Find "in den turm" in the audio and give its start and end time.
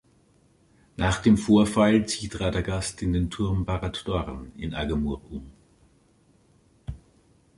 3.03-3.65